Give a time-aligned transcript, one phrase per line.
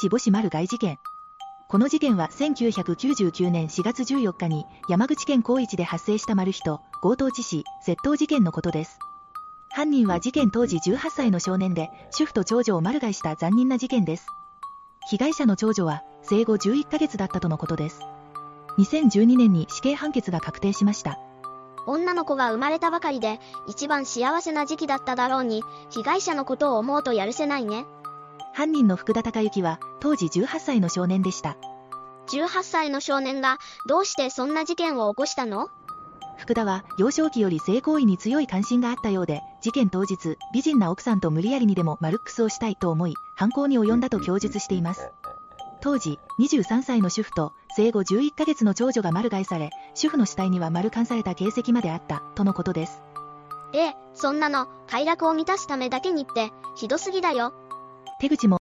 [0.00, 1.00] 市母子丸外事件。
[1.68, 9.00] この事件は1999年4月14日に山口県高一で発生したマルヒと強盗致死、窃盗事件のことです。
[9.70, 14.28] 犯人は事件当時18歳の少年で、主婦と長女を丸買いした残忍な事件です。
[15.10, 18.00] 被害者の長女は生後11ヶ月だったとのことです。
[18.78, 21.18] 2012年に死刑判決が確定しました。
[21.88, 27.84] 女の子が生まれたばかりで、一番幸せな時期だっただろうに、被害者のことを思うとやるせないね。
[28.58, 31.56] 犯人の福田孝之は、当時18歳の少年でした。
[32.26, 35.68] 18歳の少年が、どうしてそんな事件を起こしたの？
[36.38, 45.12] 福田は幼少期より性行為に強い関心があったようで、事件当日、美人な奥さんと無理やりにでもマルックスをしたいと思い、犯行に及んだと供述しています。
[45.80, 53.02] 当時、23歳の主婦と生後11ヶ月の長女が丸買いされ、主婦の死体には丸缶された形跡まであった、とのことです。
[53.72, 57.52] ええ、そんなの、快楽を満たすためだけにって、ひどすぎだよ。
[58.18, 58.56] 手口も